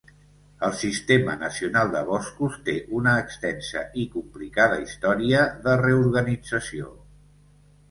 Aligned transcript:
El 0.67 0.71
Sistema 0.77 1.35
Nacional 1.41 1.91
de 1.95 2.01
Boscos 2.07 2.55
té 2.71 2.75
una 3.01 3.13
extensa 3.25 3.85
i 4.05 4.07
complicada 4.17 4.81
història 4.87 5.45
de 5.69 5.79
reorganització. 5.85 6.91